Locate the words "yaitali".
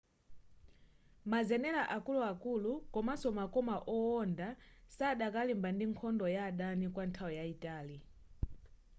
7.39-7.97